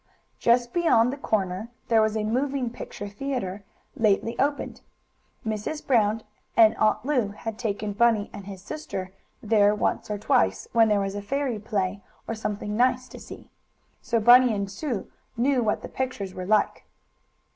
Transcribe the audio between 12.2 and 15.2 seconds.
or something nice to see, so Bunny and Sue